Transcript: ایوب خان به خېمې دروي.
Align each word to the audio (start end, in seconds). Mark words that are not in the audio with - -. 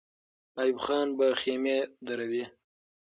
ایوب 0.61 0.77
خان 0.85 1.07
به 1.17 1.27
خېمې 1.41 1.77
دروي. 2.05 2.45